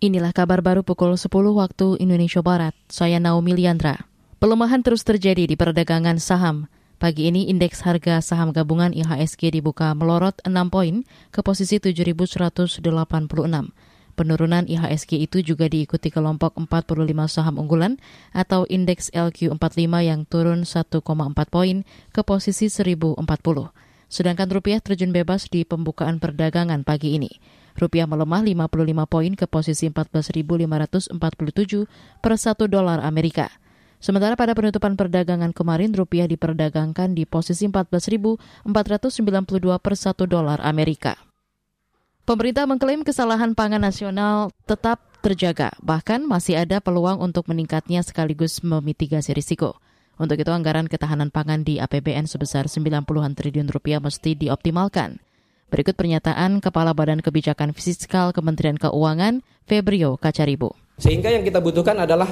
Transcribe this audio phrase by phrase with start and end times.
[0.00, 2.72] Inilah kabar baru pukul 10 waktu Indonesia Barat.
[2.88, 4.08] Saya Naomi Liandra.
[4.40, 6.72] Pelemahan terus terjadi di perdagangan saham.
[6.96, 12.80] Pagi ini indeks harga saham gabungan IHSG dibuka melorot 6 poin ke posisi 7.186.
[14.16, 16.96] Penurunan IHSG itu juga diikuti kelompok 45
[17.28, 18.00] saham unggulan
[18.32, 20.96] atau indeks LQ45 yang turun 1,4
[21.52, 21.84] poin
[22.16, 23.20] ke posisi 1040.
[24.08, 27.59] Sedangkan rupiah terjun bebas di pembukaan perdagangan pagi ini.
[27.78, 31.14] Rupiah melemah 55 poin ke posisi 14.547
[32.18, 33.50] per 1 dolar Amerika.
[34.00, 38.64] Sementara pada penutupan perdagangan kemarin, rupiah diperdagangkan di posisi 14.492
[39.76, 41.20] per 1 dolar Amerika.
[42.24, 49.36] Pemerintah mengklaim kesalahan pangan nasional tetap terjaga, bahkan masih ada peluang untuk meningkatnya sekaligus memitigasi
[49.36, 49.76] risiko.
[50.20, 55.20] Untuk itu anggaran ketahanan pangan di APBN sebesar 90-an triliun rupiah mesti dioptimalkan.
[55.70, 59.38] Berikut pernyataan Kepala Badan Kebijakan Fiskal Kementerian Keuangan,
[59.70, 60.74] Febrio Kacaribu.
[60.98, 62.26] Sehingga yang kita butuhkan adalah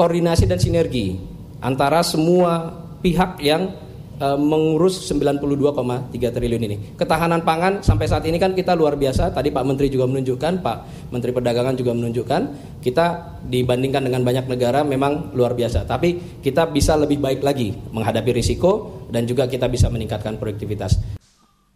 [0.00, 1.20] koordinasi dan sinergi
[1.60, 2.72] antara semua
[3.04, 3.76] pihak yang
[4.16, 6.76] e, mengurus 92,3 triliun ini.
[6.96, 9.28] Ketahanan pangan sampai saat ini kan kita luar biasa.
[9.28, 10.76] Tadi Pak Menteri juga menunjukkan, Pak
[11.12, 12.42] Menteri Perdagangan juga menunjukkan,
[12.80, 13.06] kita
[13.44, 15.84] dibandingkan dengan banyak negara memang luar biasa.
[15.84, 21.17] Tapi kita bisa lebih baik lagi menghadapi risiko dan juga kita bisa meningkatkan produktivitas.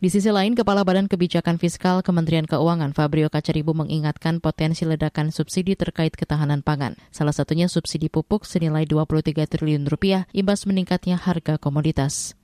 [0.02, 5.78] Di sisi lain, Kepala Badan Kebijakan Fiskal Kementerian Keuangan Fabrio Kacaribu mengingatkan potensi ledakan subsidi
[5.78, 6.98] terkait ketahanan pangan.
[7.14, 12.34] Salah satunya subsidi pupuk senilai 23 triliun rupiah imbas meningkatnya harga komoditas.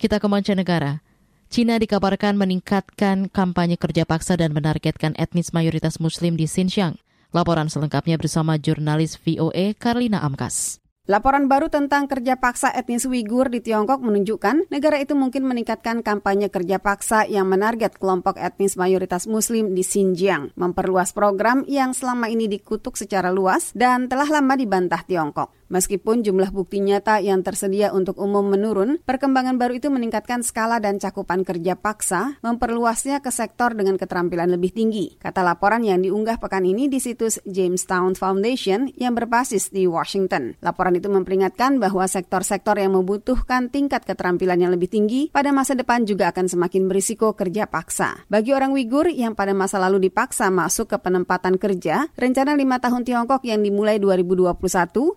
[0.00, 1.04] Kita ke mancanegara.
[1.52, 6.96] Cina dikabarkan meningkatkan kampanye kerja paksa dan menargetkan etnis mayoritas muslim di Xinjiang.
[7.36, 10.80] Laporan selengkapnya bersama jurnalis VOA Karlina Amkas.
[11.08, 16.52] Laporan baru tentang kerja paksa etnis Uighur di Tiongkok menunjukkan negara itu mungkin meningkatkan kampanye
[16.52, 22.44] kerja paksa yang menarget kelompok etnis mayoritas Muslim di Xinjiang, memperluas program yang selama ini
[22.44, 25.57] dikutuk secara luas dan telah lama dibantah Tiongkok.
[25.68, 30.96] Meskipun jumlah bukti nyata yang tersedia untuk umum menurun, perkembangan baru itu meningkatkan skala dan
[30.96, 35.20] cakupan kerja paksa, memperluasnya ke sektor dengan keterampilan lebih tinggi.
[35.20, 40.56] Kata laporan yang diunggah pekan ini di situs Jamestown Foundation yang berbasis di Washington.
[40.64, 46.08] Laporan itu memperingatkan bahwa sektor-sektor yang membutuhkan tingkat keterampilan yang lebih tinggi pada masa depan
[46.08, 48.24] juga akan semakin berisiko kerja paksa.
[48.32, 53.04] Bagi orang Wigur yang pada masa lalu dipaksa masuk ke penempatan kerja, rencana lima tahun
[53.04, 54.56] Tiongkok yang dimulai 2021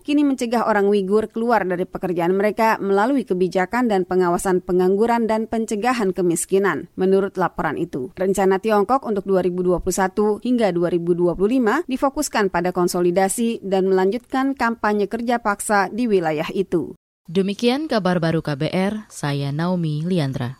[0.04, 5.46] kini mencapai mencegah orang Wigur keluar dari pekerjaan mereka melalui kebijakan dan pengawasan pengangguran dan
[5.46, 8.10] pencegahan kemiskinan, menurut laporan itu.
[8.18, 16.10] Rencana Tiongkok untuk 2021 hingga 2025 difokuskan pada konsolidasi dan melanjutkan kampanye kerja paksa di
[16.10, 16.98] wilayah itu.
[17.30, 20.58] Demikian kabar baru KBR, saya Naomi Liandra.